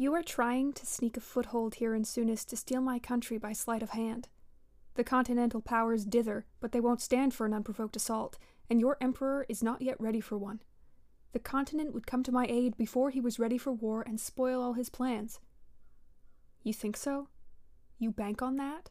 [0.00, 3.52] You are trying to sneak a foothold here in Sounis to steal my country by
[3.52, 4.28] sleight of hand.
[4.94, 8.38] The continental powers dither, but they won't stand for an unprovoked assault,
[8.70, 10.62] and your emperor is not yet ready for one.
[11.32, 14.62] The continent would come to my aid before he was ready for war and spoil
[14.62, 15.40] all his plans.
[16.62, 17.26] You think so?
[17.98, 18.90] You bank on that?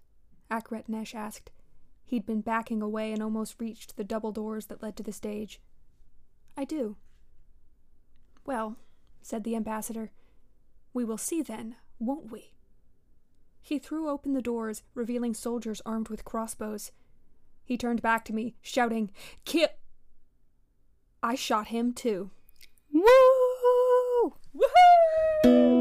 [0.52, 1.52] Akretenesh asked.
[2.04, 5.62] He'd been backing away and almost reached the double doors that led to the stage.
[6.58, 6.98] I do.
[8.46, 8.76] Well,
[9.22, 10.12] said the ambassador,
[10.98, 12.54] we will see then, won't we?
[13.62, 16.92] He threw open the doors, revealing soldiers armed with crossbows.
[17.64, 19.12] He turned back to me, shouting,
[19.46, 19.68] Kill!
[21.22, 22.32] I shot him too.
[22.92, 23.04] Woo!
[24.56, 25.78] Woohoo!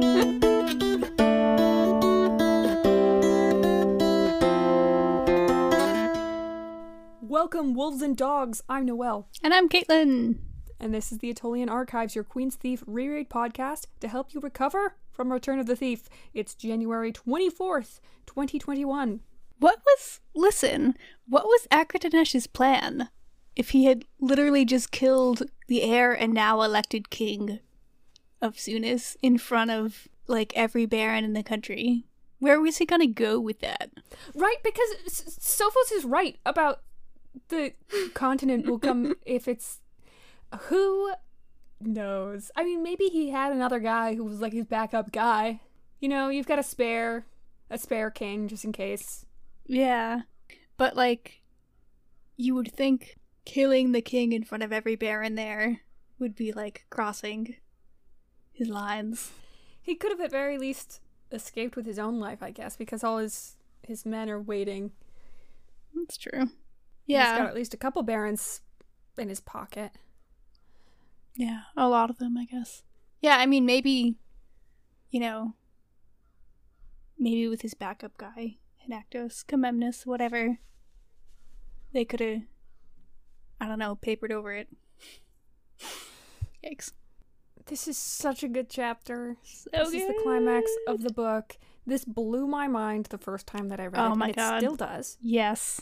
[7.23, 8.63] Welcome, wolves and dogs.
[8.69, 9.29] I'm Noelle.
[9.43, 10.46] And I'm Caitlin.
[10.79, 14.97] And this is the Attolian Archives, your Queen's Thief reread podcast to help you recover
[15.11, 16.09] from Return of the Thief.
[16.35, 19.21] It's January 24th, 2021.
[19.59, 20.21] What was.
[20.35, 20.95] Listen,
[21.27, 23.09] what was Akretenesh's plan?
[23.55, 27.61] If he had literally just killed the heir and now elected king
[28.43, 32.05] of Sounis in front of, like, every baron in the country,
[32.39, 33.91] where was he gonna go with that?
[34.35, 36.83] Right, because S- Sophos is right about
[37.49, 37.73] the
[38.13, 39.81] continent will come if it's.
[40.63, 41.13] Who
[41.81, 42.51] knows?
[42.57, 45.61] I mean, maybe he had another guy who was like his backup guy.
[46.01, 47.27] You know, you've got a spare,
[47.71, 49.25] a spare king just in case.
[49.65, 50.23] Yeah.
[50.77, 51.43] But, like,
[52.37, 55.81] you would think killing the king in front of every baron there
[56.19, 57.57] would be like crossing
[58.53, 59.31] his lines.
[59.81, 63.19] He could have at very least escaped with his own life, I guess, because all
[63.19, 64.93] his his men are waiting.
[65.95, 66.51] That's true.
[67.07, 67.31] Yeah.
[67.31, 68.61] He's got at least a couple barons
[69.17, 69.93] in his pocket.
[71.37, 72.83] Yeah, a lot of them, I guess.
[73.21, 74.17] Yeah, I mean, maybe,
[75.11, 75.55] you know,
[77.19, 78.57] maybe with his backup guy,
[78.89, 80.59] Hanaktos, Comemnus, whatever,
[81.93, 82.43] they could have,
[83.61, 84.69] I don't know, papered over it.
[86.65, 86.93] Yikes.
[87.67, 89.37] This is such a good chapter.
[89.43, 91.57] So this is the climax of the book.
[91.85, 94.37] This blew my mind the first time that I read Oh it, my and it
[94.37, 94.59] God.
[94.59, 95.19] still does.
[95.21, 95.81] Yes.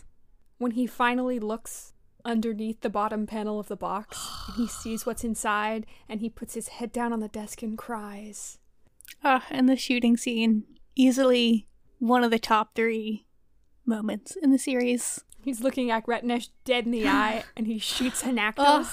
[0.59, 1.94] When he finally looks
[2.25, 6.55] underneath the bottom panel of the box and he sees what's inside and he puts
[6.55, 8.59] his head down on the desk and cries.
[9.23, 10.65] Ah, and the shooting scene.
[10.97, 11.67] Easily
[11.99, 13.27] one of the top three
[13.85, 15.25] moments in the series.
[15.43, 18.59] He's looking at Retnesh dead in the eye and he shoots Hanaktos.
[18.59, 18.87] Ugh.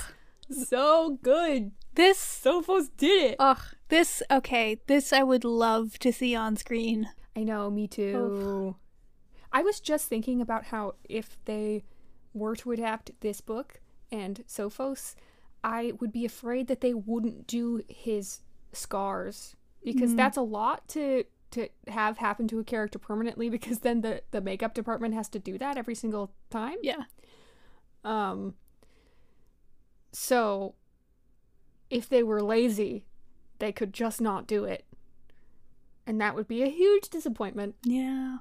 [0.68, 1.72] So good.
[1.96, 3.36] This Sophos did it.
[3.40, 4.80] Ugh, this okay.
[4.88, 7.10] This I would love to see on screen.
[7.36, 8.76] I know, me too.
[9.54, 11.84] I was just thinking about how if they
[12.34, 13.80] were to adapt this book
[14.12, 15.16] and Sophos,
[15.64, 18.40] I would be afraid that they wouldn't do his
[18.74, 20.18] scars because Mm.
[20.18, 24.42] that's a lot to to have happen to a character permanently because then the the
[24.42, 26.78] makeup department has to do that every single time.
[26.82, 27.04] Yeah.
[28.04, 28.56] Um
[30.12, 30.76] so
[31.90, 33.06] if they were lazy,
[33.60, 34.86] they could just not do it.
[36.08, 38.40] And that would be a huge disappointment Yeah.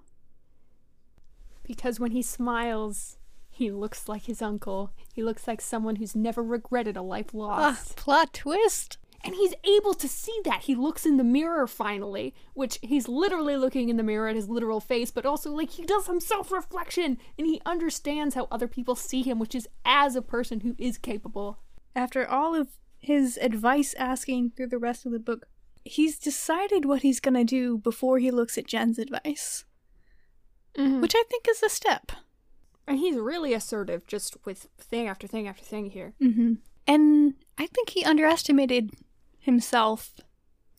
[1.62, 3.18] because when he smiles,
[3.50, 4.92] he looks like his uncle.
[5.14, 7.96] He looks like someone who's never regretted a life Ah, lost.
[7.96, 8.96] plot twist.
[9.22, 10.62] And he's able to see that.
[10.62, 14.48] He looks in the mirror finally, which he's literally looking in the mirror at his
[14.48, 18.66] literal face, but also like he does some self reflection and he understands how other
[18.66, 21.58] people see him, which is as a person who is capable.
[21.94, 22.68] After all of
[22.98, 25.44] his advice asking through the rest of the book,
[25.84, 29.66] he's decided what he's gonna do before he looks at Gen's advice,
[30.76, 32.12] which I think is a step.
[32.90, 36.12] And he's really assertive just with thing after thing after thing here.
[36.20, 36.54] Mm-hmm.
[36.88, 38.90] And I think he underestimated
[39.38, 40.14] himself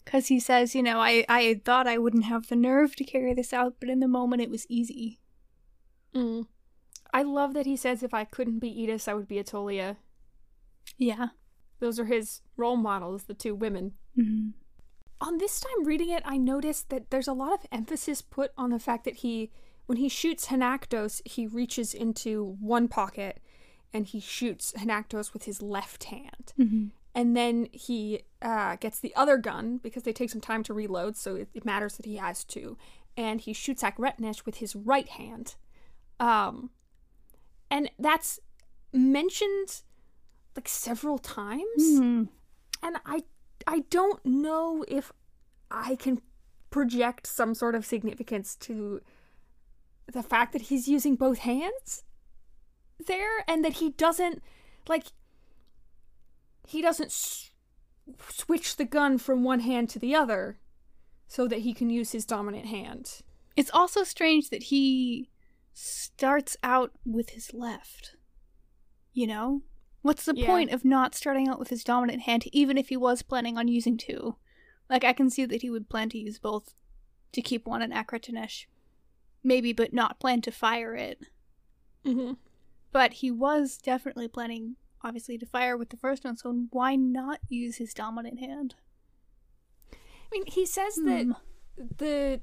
[0.04, 3.34] because he says, you know, I, I thought I wouldn't have the nerve to carry
[3.34, 5.22] this out, but in the moment it was easy.
[6.14, 6.48] Mm.
[7.14, 9.96] I love that he says if I couldn't be Eddis, I would be Attolia.
[10.98, 11.28] Yeah.
[11.80, 13.94] Those are his role models, the two women.
[14.20, 14.50] Mm-hmm.
[15.22, 18.72] On this time reading it, I noticed that there's a lot of emphasis put on
[18.72, 19.50] the fact that he,
[19.92, 23.42] when he shoots Hanaktos, he reaches into one pocket
[23.94, 26.54] and he shoots Hanaktos with his left hand.
[26.58, 26.86] Mm-hmm.
[27.14, 31.18] And then he uh, gets the other gun because they take some time to reload,
[31.18, 32.78] so it, it matters that he has two.
[33.18, 35.56] And he shoots Akretenesh with his right hand.
[36.22, 36.70] Um,
[37.70, 38.40] and that's
[38.94, 39.82] mentioned
[40.56, 42.24] like several times Mm-hmm.
[42.82, 43.24] and I
[43.68, 45.12] I don't know if
[45.70, 46.22] I can
[46.70, 49.02] project some sort of significance to
[50.12, 52.04] the fact that he's using both hands
[53.08, 54.42] there and that he doesn't
[54.88, 55.06] like
[56.68, 57.52] he doesn't s-
[58.30, 60.60] switch the gun from one hand to the other
[61.28, 63.22] so that he can use his dominant hand.
[63.56, 65.30] It's also strange that he
[65.74, 68.16] starts out with his left.
[69.14, 69.62] You know?
[70.02, 70.46] What's the Yeah.
[70.48, 73.68] point of not starting out with his dominant hand, even if he was planning on
[73.68, 74.36] using two?
[74.90, 76.74] Like, I can see that he would plan to use both
[77.34, 78.66] to keep one in Akretenesh.
[79.44, 81.20] Maybe, but not plan to fire it.
[82.06, 82.34] Mm-hmm.
[82.92, 87.40] But he was definitely planning, obviously, to fire with the first one, so why not
[87.50, 88.76] use his dominant hand?
[89.94, 89.98] I
[90.32, 91.32] mean, he says that Hmm.
[91.98, 92.42] the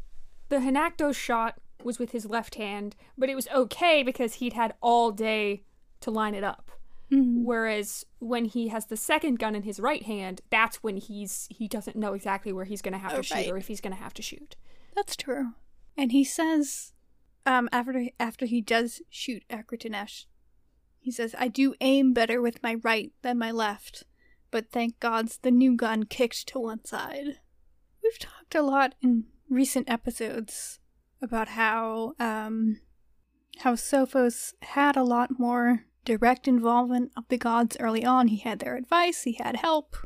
[0.48, 4.74] the Hanakto shot was with his left hand, but it was okay because he'd had
[4.80, 5.64] all day
[6.00, 6.70] to line it up.
[7.10, 7.44] Mhm.
[7.44, 11.68] Whereas when he has the second gun in his right hand, that's when he's he
[11.68, 13.50] doesn't know exactly where he's going to have Oh, to shoot right.
[13.50, 14.56] or if he's going to have to shoot.
[14.96, 15.52] That's true.
[15.98, 16.92] And he says,
[17.44, 20.26] um, after after he does shoot Akretenesh,
[21.00, 24.04] he says, "I do aim better with my right than my left,
[24.52, 27.40] but thank gods the new gun kicked to one side."
[28.00, 30.78] We've talked a lot in recent episodes
[31.20, 32.80] about how um,
[33.58, 38.28] how Sophos had a lot more direct involvement of the gods early on.
[38.28, 39.96] He had their advice, he had help,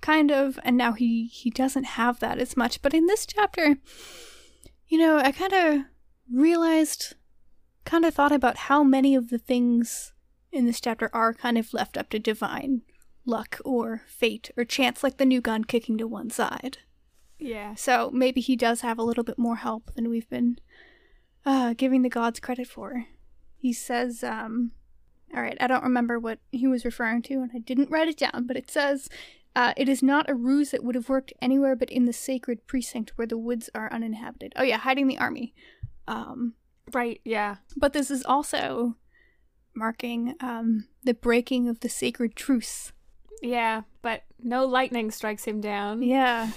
[0.00, 2.80] kind of, and now he he doesn't have that as much.
[2.80, 3.76] But in this chapter,
[4.88, 5.84] you know, I kind of
[6.32, 7.14] realized,
[7.84, 10.12] kind of thought about how many of the things
[10.52, 12.82] in this chapter are kind of left up to divine
[13.24, 16.78] luck or fate or chance, like the new gun kicking to one side.
[17.38, 17.74] Yeah.
[17.74, 20.58] So maybe he does have a little bit more help than we've been
[21.44, 23.06] uh, giving the gods credit for.
[23.56, 24.72] He says, um,
[25.34, 28.18] all right, I don't remember what he was referring to, and I didn't write it
[28.18, 29.08] down, but it says,
[29.56, 32.66] uh, it is not a ruse that would have worked anywhere but in the sacred
[32.68, 34.52] precinct where the woods are uninhabited.
[34.54, 35.54] Oh, yeah, hiding the army.
[36.06, 36.54] Um,
[36.92, 37.56] Right, yeah.
[37.76, 38.94] but this is also
[39.74, 42.92] marking um, the breaking of the sacred truce.
[43.42, 46.02] Yeah, but no lightning strikes him down.
[46.16, 46.50] Yeah.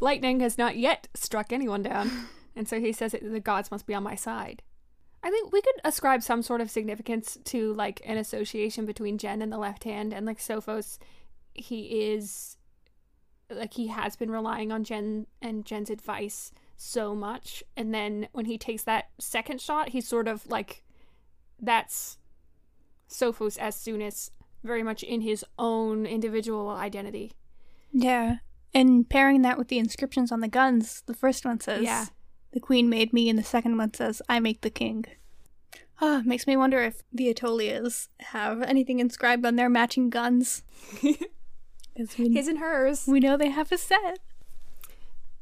[0.00, 2.10] Lightning has not yet struck anyone down,
[2.56, 4.62] and so he says that the gods must be on my side.
[5.22, 9.42] I think we could ascribe some sort of significance to like an association between Gen
[9.42, 10.98] and the left hand, and like Sophos,
[11.60, 12.56] he is
[13.50, 18.44] like he has been relying on Gen and Gen's advice so much, and then when
[18.44, 20.84] he takes that second shot, he's sort of like
[21.60, 22.18] that's
[23.08, 24.30] Sophos as soon as
[24.62, 27.32] very much in his own individual identity.
[27.92, 28.36] Yeah.
[28.74, 32.06] And pairing that with the inscriptions on the guns, the first one says, Yeah.
[32.52, 35.04] The queen made me, and the second one says, I make the king.
[36.00, 40.62] Ah, makes me wonder if the Attolias have anything inscribed on their matching guns.
[41.98, 43.06] 'Cause we, His and hers.
[43.08, 44.20] we know they have a set.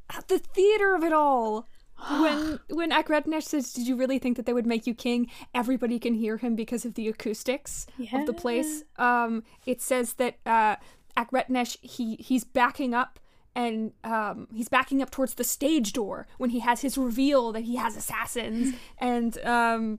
[0.09, 1.67] At the theater of it all.
[2.21, 5.99] when when Akretenesh says, "Did you really think that they would make you king?" Everybody
[5.99, 7.87] can hear him because of the acoustics
[8.21, 8.85] of the place.
[8.97, 10.77] Um, it says that uh,
[11.17, 13.19] Akretenesh he he's backing up
[13.55, 17.63] and um, he's backing up towards the stage door when he has his reveal that
[17.65, 19.99] he has assassins and um,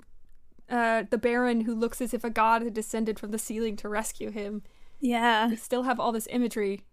[0.69, 3.89] uh, the Baron who looks as if a god had descended from the ceiling to
[3.89, 4.62] rescue him.
[5.00, 5.50] Yeah.
[5.50, 6.84] We still have all this imagery.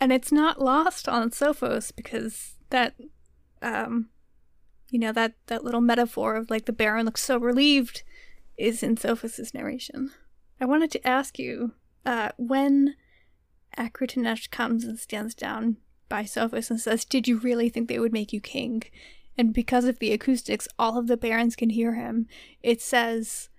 [0.00, 2.94] and it's not lost on Sophos because that
[3.62, 4.10] um
[4.90, 8.02] you know that that little metaphor of like the baron looks so relieved
[8.56, 10.10] is in Sophos's narration.
[10.60, 11.72] I wanted to ask you
[12.06, 12.94] uh when
[13.76, 15.76] Akretenesh comes and stands down
[16.08, 18.82] by Sophos and says, "Did you really think they would make you king?"
[19.36, 22.26] And because of the acoustics, all of the barons can hear him.
[22.62, 23.50] It says,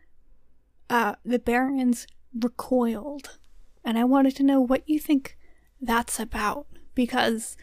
[0.89, 2.05] uh, "The barons
[2.37, 3.38] recoiled,"
[3.83, 5.37] and I wanted to know what you think
[5.81, 7.57] that's about because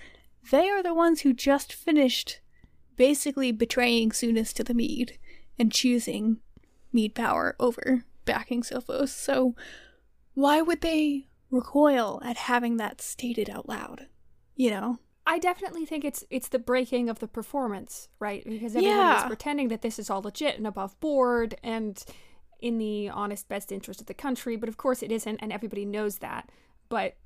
[0.50, 2.40] they are the ones who just finished
[2.96, 5.18] basically betraying Sounis to the Mede
[5.58, 6.38] and choosing
[6.92, 9.10] Mede power over backing Sophos.
[9.10, 9.54] So
[10.34, 14.06] why would they recoil at having that stated out loud?
[14.54, 14.98] You know?
[15.26, 18.44] I definitely think it's it's the breaking of the performance, right?
[18.44, 22.02] Because everyone is pretending that this is all legit and above board and
[22.60, 25.84] in the honest best interest of the country, but of course it isn't, and everybody
[25.84, 26.50] knows that.
[26.88, 27.16] But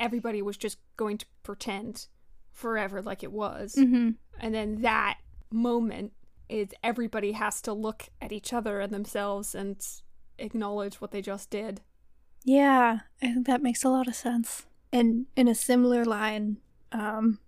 [0.00, 2.06] everybody was just going to pretend
[2.52, 4.10] forever like it was, Mm-hmm.
[4.40, 5.18] and then that
[5.50, 6.12] moment
[6.48, 9.76] is everybody has to look at each other and themselves and
[10.38, 11.80] acknowledge what they just did.
[12.44, 14.66] Yeah, I think that makes a lot of sense.
[14.92, 16.58] And in a similar line,
[16.92, 17.38] um,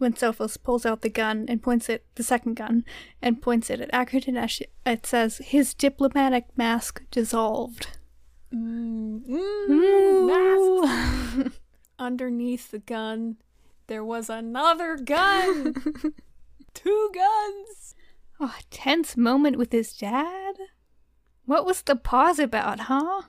[0.00, 2.84] when Sophos pulls out the gun and points it, the second gun,
[3.20, 7.88] and points it at Akretenesh, it says, his diplomatic mask dissolved.
[8.52, 10.26] Mm, Ooh.
[10.26, 11.58] masks.
[11.98, 13.36] Underneath the gun,
[13.86, 15.74] there was another gun.
[16.74, 17.94] Two guns.
[18.40, 20.54] Oh, a tense moment with his dad?
[21.44, 23.22] What was the pause about, huh?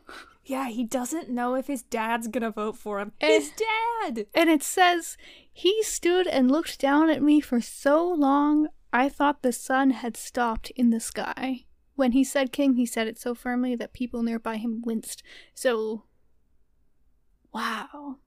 [0.44, 3.12] Yeah, he doesn't know if his dad's gonna vote for him.
[3.22, 4.26] And- his dad!
[4.34, 5.18] And it says,
[5.52, 10.18] He stood and looked down at me for so long, I thought the sun had
[10.18, 11.66] stopped in the sky.
[11.96, 15.24] When he said king, he said it so firmly that people nearby him winced.
[15.54, 16.04] So,
[17.54, 18.18] wow.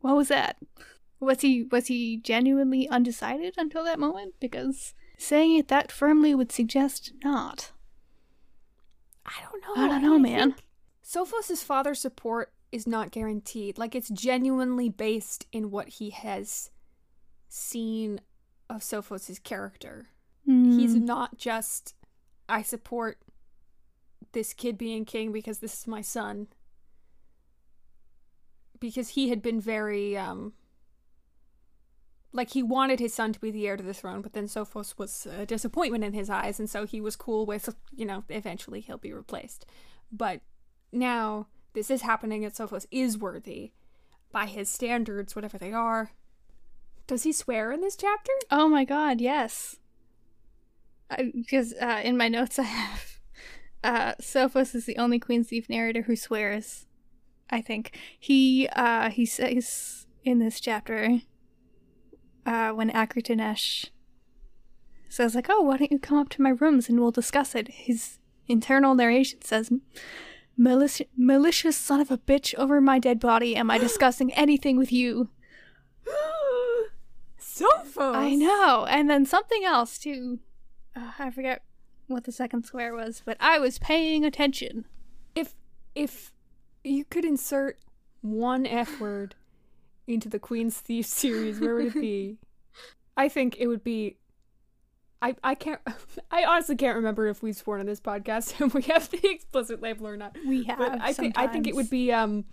[0.00, 0.56] What was that?
[1.20, 4.34] Was he was he genuinely undecided until that moment?
[4.40, 7.70] Because saying it that firmly would suggest not.
[9.24, 9.84] I don't know.
[9.84, 10.52] I don't know, man.
[10.52, 10.64] think
[11.04, 13.78] Sophos' father's support is not guaranteed.
[13.78, 16.70] Like, it's genuinely based in what he has
[17.48, 18.20] seen
[18.70, 20.08] of Sophos' character.
[20.44, 21.04] He's Hmm.
[21.04, 21.94] not just,
[22.48, 23.18] I support
[24.32, 26.48] this kid being king because this is my son.
[28.80, 30.54] Because he had been very, um,
[32.32, 34.98] like he wanted his son to be the heir to the throne, but then Sophos
[34.98, 38.80] was a disappointment in his eyes, and so he was cool with, you know, eventually
[38.80, 39.66] he'll be replaced.
[40.10, 40.40] But
[40.92, 43.72] now this is happening, and Sophos is worthy
[44.30, 46.10] by his standards, whatever they are.
[47.06, 48.32] Does he swear in this chapter?
[48.50, 49.76] Oh my god, yes.
[51.34, 53.18] Because uh, in my notes I have
[53.84, 56.86] uh, Sophos is the only Queen's Thief narrator who swears.
[57.50, 61.20] I think he uh, he says in this chapter
[62.46, 63.90] uh, when Akretenesh
[65.08, 67.68] says like, "Oh, why don't you come up to my rooms and we'll discuss it?"
[67.68, 68.18] His
[68.48, 69.70] internal narration says,
[70.56, 73.56] "Malicious, malicious son of a bitch over my dead body.
[73.56, 75.28] Am I discussing anything with you?"
[77.38, 78.14] Sophos!
[78.14, 78.86] I know.
[78.88, 80.40] And then something else too.
[80.94, 81.62] Uh, I forget
[82.06, 84.84] what the second swear was, but I was paying attention.
[85.34, 85.54] If
[85.94, 86.32] if
[86.84, 87.78] you could insert
[88.20, 89.34] one F word
[90.06, 92.38] into the Queen's Thief series, where would it be?
[93.16, 94.16] I think it would be.
[95.22, 95.80] I I can't.
[96.30, 99.80] I honestly can't remember if we've sworn on this podcast and we have the explicit
[99.80, 100.36] label or not.
[100.46, 100.78] We have.
[100.78, 102.44] But I think I think it would be um,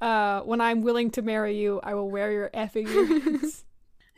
[0.00, 3.64] uh, when I'm willing to marry you, I will wear your effing earrings.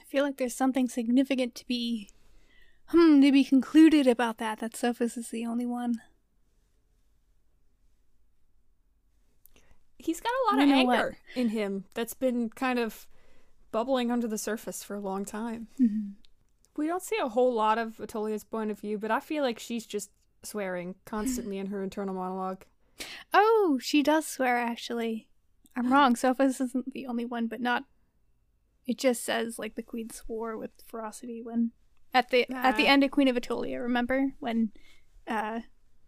[0.01, 2.09] I feel like there's something significant to be,
[2.89, 4.61] hmm, to be concluded about that.
[4.61, 6.01] That Sophos is the only one.
[9.99, 10.97] He's got a lot You of know what?
[10.99, 13.07] anger in him that's been kind of
[13.73, 15.69] bubbling under the surface for a long time.
[16.77, 19.59] We don't see a whole lot of Attolia's point of view, but I feel like
[19.59, 20.11] she's just
[20.43, 22.65] swearing constantly in her internal monologue.
[23.33, 24.57] Oh, she does swear.
[24.57, 25.29] Actually,
[25.77, 26.15] I'm wrong.
[26.17, 27.85] Sophos isn't the only one, but not.
[28.87, 31.71] It just says like the queen swore with ferocity when
[32.13, 33.81] at the at the end of Queen of Attolia.
[33.81, 34.73] Remember when
[35.27, 35.61] uh,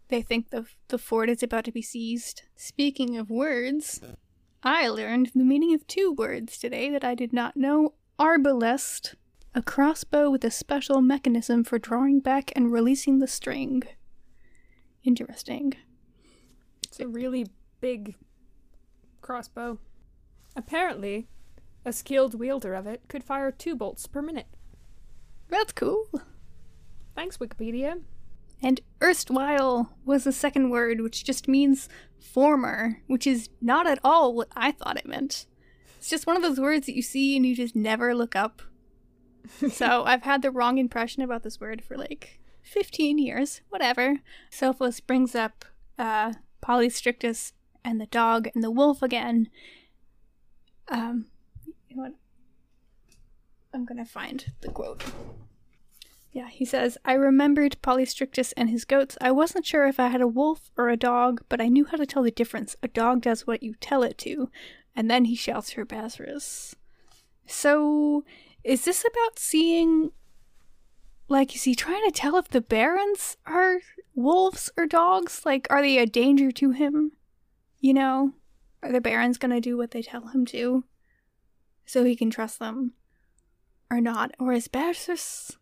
[0.09, 2.43] they think the the fort is about to be seized.
[2.55, 4.01] Speaking of words,
[4.63, 7.93] I learned the meaning of two words today that I did not know.
[8.19, 9.15] Arbalest,
[9.53, 13.83] a crossbow with a special mechanism for drawing back and releasing the string.
[15.03, 15.73] Interesting.
[16.83, 17.47] It's a really
[17.81, 18.15] big
[19.21, 19.79] crossbow.
[20.55, 21.27] Apparently,
[21.85, 24.47] a skilled wielder of it could fire two bolts per minute.
[25.49, 26.07] That's cool.
[27.15, 28.01] Thanks, Wikipedia.
[28.61, 31.87] And erstwhile was the second word, which just means
[32.19, 35.45] former, which is not at all what I thought it meant.
[35.97, 38.61] It's just one of those words that you see and you just never look up.
[39.71, 44.17] So I've had the wrong impression about this word for like 15 years, whatever.
[44.51, 45.65] Sophos brings up
[45.97, 49.49] uh, Polystrictus and the dog and the wolf again.
[50.89, 51.27] Um,
[51.87, 52.13] you know what?
[53.73, 55.03] I'm gonna find the quote.
[56.31, 59.17] Yeah, he says, I remembered Polystrictus and his goats.
[59.19, 61.97] I wasn't sure if I had a wolf or a dog, but I knew how
[61.97, 62.75] to tell the difference.
[62.83, 64.51] A dog does what you tell it to.
[64.95, 66.75] And then he shouts for Basarus.
[67.47, 68.23] So,
[68.67, 70.11] is this about seeing.
[71.29, 73.79] Like, is he trying to tell if the barons are
[74.15, 75.41] wolves or dogs?
[75.45, 77.13] Like, are they a danger to him?
[77.79, 78.33] You know?
[78.81, 80.85] Are the barons gonna do what they tell him to?
[81.85, 82.93] So he can trust them?
[83.91, 84.31] Or not?
[84.39, 85.57] Or is Basarus.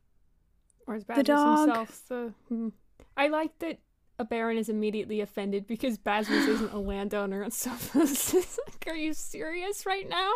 [0.85, 1.67] Or is The dog.
[1.67, 2.33] himself the.
[2.49, 2.69] Hmm.
[3.17, 3.79] I like that
[4.19, 7.95] a baron is immediately offended because Bazarus isn't a landowner and stuff.
[7.95, 10.31] Like, are you serious right now?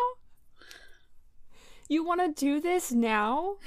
[1.90, 3.56] You want to do this now?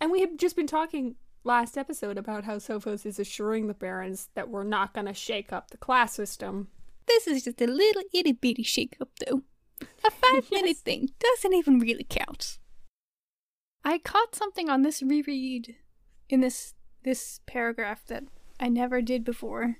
[0.00, 4.28] And we have just been talking last episode about how Sophos is assuring the barons
[4.36, 6.68] that we're not going to shake up the class system.
[7.08, 9.42] This is just a little itty bitty shake up, though.
[10.04, 10.80] A five minute Yes.
[10.82, 12.60] thing doesn't even really count.
[13.84, 15.74] I caught something on this reread
[16.28, 18.22] in this this paragraph that
[18.60, 19.78] I never did before.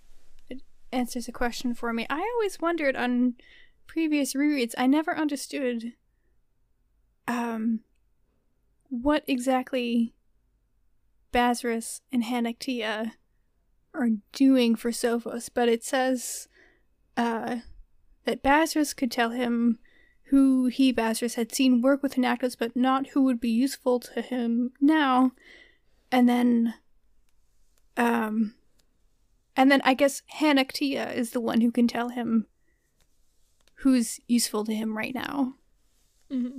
[0.50, 2.08] It answers a question for me.
[2.10, 3.34] I always wondered on
[3.86, 5.92] previous rereads, I never understood
[7.28, 7.80] um
[8.88, 10.14] what exactly
[11.32, 13.12] Basarus and Hanactia
[13.94, 16.48] are doing for Sophos, but it says
[17.16, 17.58] uh
[18.24, 19.78] that Bazarus could tell him
[20.24, 24.20] who he, Bazarus, had seen work with Anactos, but not who would be useful to
[24.20, 25.32] him now.
[26.12, 26.74] And then,
[27.96, 28.54] um,
[29.56, 32.46] and then I guess Hanactia is the one who can tell him
[33.76, 35.54] who's useful to him right now.
[36.30, 36.58] Mm-hmm.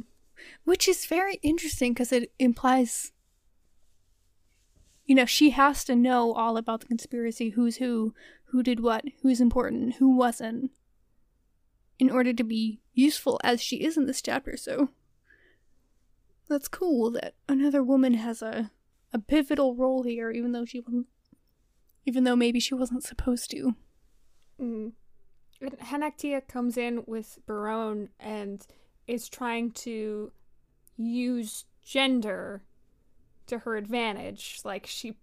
[0.63, 3.11] Which is very interesting because it implies,
[5.05, 8.13] you know, she has to know all about the conspiracy who's who,
[8.45, 10.71] who did what, who's important, who wasn't,
[11.97, 14.55] in order to be useful as she is in this chapter.
[14.57, 14.89] So
[16.47, 18.71] that's cool that another woman has a,
[19.13, 21.07] a pivotal role here, even though she wasn't,
[22.05, 23.75] even though maybe she wasn't supposed to.
[24.59, 24.93] Mm.
[25.61, 28.65] Hanactia comes in with Barone and
[29.09, 30.31] is trying to
[30.95, 32.63] use gender
[33.47, 34.61] to her advantage.
[34.63, 35.15] Like she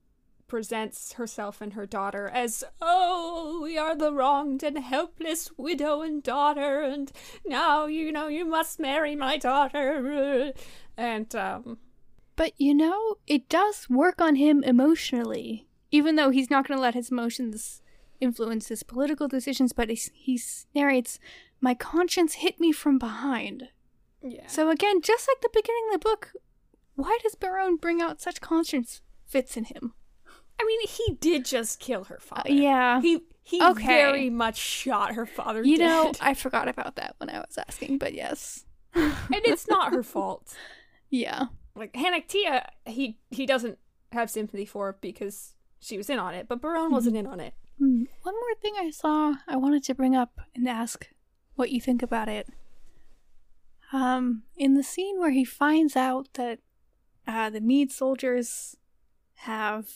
[0.49, 6.23] presents herself and her daughter as, oh, we are the wronged and helpless widow and
[6.23, 7.13] daughter, and
[7.45, 10.53] now, you know, you must marry my daughter.
[10.97, 11.79] And, um.
[12.37, 15.67] But, you know, it does work on him emotionally.
[15.91, 17.81] Even though he's not going to let his emotions
[18.21, 20.41] influence his political decisions, but he, he
[20.75, 21.19] narrates,
[21.61, 23.69] My conscience hit me from behind.
[24.29, 24.47] Yeah.
[24.47, 26.33] So, again, just like the beginning of the book,
[26.95, 29.95] why does Barone bring out such conscience fits in him?
[30.61, 32.51] I mean, he did just kill her father.
[32.51, 33.01] Uh, yeah.
[33.01, 33.87] He he Okay.
[33.87, 35.63] very much shot her father.
[35.65, 36.13] You know.
[36.21, 38.65] I forgot about that when I was asking, but yes.
[38.95, 39.15] and
[39.45, 40.55] it's not her fault.
[41.09, 41.45] Yeah.
[41.77, 43.79] Like Hanactia, he he doesn't
[44.11, 47.55] have sympathy for because she was in on it, but Barone wasn't in on it.
[47.79, 48.05] Hmm.
[48.23, 51.09] One more thing I saw I wanted to bring up and ask
[51.55, 52.49] what you think about it.
[53.93, 56.59] Um, in the scene where he finds out that
[57.27, 58.77] uh, the Mede soldiers
[59.41, 59.87] have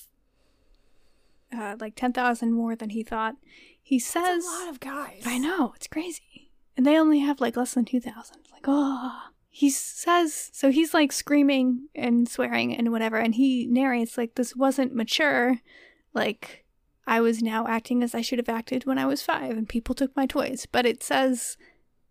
[1.56, 3.34] uh, like 10,000 more than he thought,
[3.82, 4.44] he says.
[4.44, 5.22] That's a lot of guys.
[5.26, 6.50] I know, it's crazy.
[6.76, 8.36] And they only have like less than 2,000.
[8.52, 9.30] Like, oh.
[9.52, 14.54] He says, so he's like screaming and swearing and whatever, and he narrates, like, this
[14.54, 15.58] wasn't mature.
[16.14, 16.64] Like,
[17.04, 19.96] I was now acting as I should have acted when I was five, and people
[19.96, 20.68] took my toys.
[20.70, 21.56] But it says,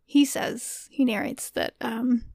[0.09, 2.25] he says, he narrates that, um,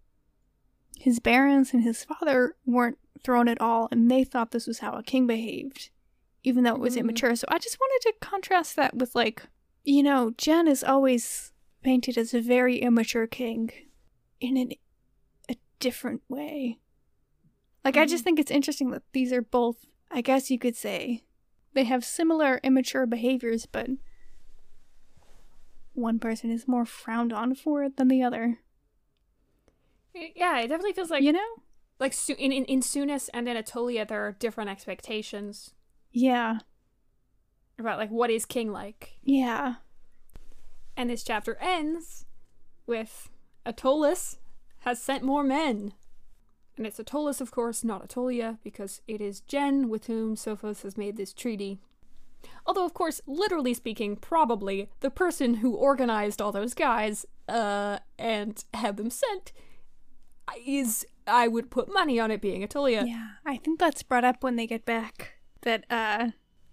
[0.96, 4.92] his barons and his father weren't thrown at all, and they thought this was how
[4.92, 5.90] a king behaved,
[6.44, 7.00] even though it was Mm.
[7.00, 7.34] immature.
[7.34, 9.42] So I just wanted to contrast that with, like,
[9.82, 13.72] you know, Gen is always painted as a very immature king
[14.40, 14.70] in an,
[15.48, 16.78] a different way.
[17.84, 21.24] Like, I just think it's interesting that these are both, I guess you could say,
[21.72, 23.88] they have similar immature behaviors, but
[25.94, 28.58] one person is more frowned on for it than the other.
[30.14, 31.62] Yeah, it definitely feels like you know?
[31.98, 35.72] like in, in in Sounis and in Attolia there are different expectations
[36.12, 36.58] Yeah.
[37.78, 39.14] about like what is king like.
[39.22, 39.76] Yeah.
[40.96, 42.26] And this chapter ends
[42.86, 43.30] with
[43.66, 44.38] Attolis
[44.80, 45.94] has sent more men.
[46.76, 50.96] And it's Attolis, of course, not Attolia, because it is Gen with whom Sophos has
[50.96, 51.80] made this treaty.
[52.66, 58.64] Although, of course, literally speaking, probably the person who organized all those guys uh, and
[58.72, 59.52] had them sent
[60.66, 63.06] is, I would put money on it being Attolia.
[63.06, 63.28] Yeah.
[63.46, 65.34] I think that's brought up when they get back.
[65.62, 66.30] That uh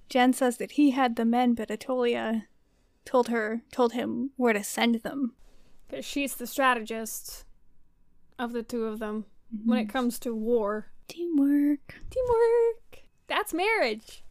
[0.10, 2.44] Gen says that he had the men, but Attolia
[3.06, 5.34] told her told him where to send them.
[5.88, 7.46] Because she's the strategist
[8.38, 9.26] of the two of them
[9.66, 10.92] when it comes to war.
[11.08, 11.96] Teamwork.
[12.10, 13.06] Teamwork!
[13.28, 14.24] That's marriage!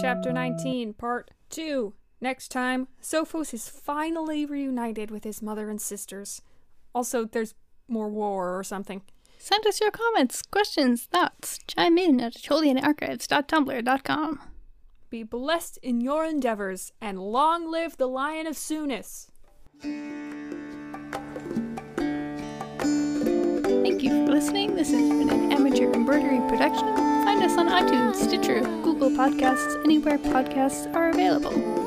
[0.00, 1.92] Chapter 19, part 2.
[2.22, 6.40] Next time, Sophos is finally reunited with his mother and sisters.
[6.94, 7.54] Also, there's
[7.86, 9.02] more war or something.
[9.38, 11.58] Send us your comments, questions, thoughts.
[11.66, 14.40] Chime in at AttolianArchives.tumblr.com.
[15.10, 19.26] Be blessed in your endeavors, and long live the Lion of Sounis!
[23.82, 24.76] Thank you for listening.
[24.76, 26.99] This has been an amateur embroidery production.
[27.60, 31.79] On iTunes, Stitcher, Google Podcasts, anywhere podcasts are available.